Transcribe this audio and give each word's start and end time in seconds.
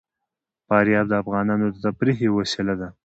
فاریاب 0.67 1.05
د 1.09 1.13
افغانانو 1.21 1.65
د 1.69 1.75
تفریح 1.85 2.17
یوه 2.27 2.37
وسیله 2.41 2.73
ده. 2.81 2.87